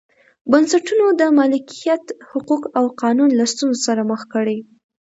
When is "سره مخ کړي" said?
3.87-4.57